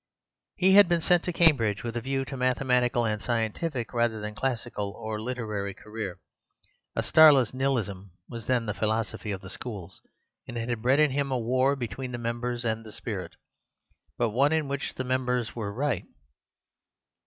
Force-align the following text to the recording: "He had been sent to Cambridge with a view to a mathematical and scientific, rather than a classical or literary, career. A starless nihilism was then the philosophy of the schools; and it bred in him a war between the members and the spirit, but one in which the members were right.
"He 0.55 0.73
had 0.73 0.89
been 0.89 0.99
sent 0.99 1.23
to 1.25 1.31
Cambridge 1.31 1.83
with 1.83 1.95
a 1.95 2.01
view 2.01 2.25
to 2.25 2.33
a 2.33 2.37
mathematical 2.39 3.05
and 3.05 3.21
scientific, 3.21 3.93
rather 3.93 4.19
than 4.19 4.31
a 4.31 4.35
classical 4.35 4.89
or 4.97 5.21
literary, 5.21 5.75
career. 5.75 6.19
A 6.95 7.03
starless 7.03 7.53
nihilism 7.53 8.09
was 8.27 8.47
then 8.47 8.65
the 8.65 8.73
philosophy 8.73 9.31
of 9.31 9.41
the 9.41 9.49
schools; 9.51 10.01
and 10.47 10.57
it 10.57 10.81
bred 10.81 10.99
in 10.99 11.11
him 11.11 11.31
a 11.31 11.37
war 11.37 11.75
between 11.75 12.13
the 12.13 12.17
members 12.17 12.65
and 12.65 12.83
the 12.83 12.91
spirit, 12.91 13.35
but 14.17 14.31
one 14.31 14.51
in 14.51 14.67
which 14.67 14.95
the 14.95 15.03
members 15.03 15.55
were 15.55 15.71
right. 15.71 16.05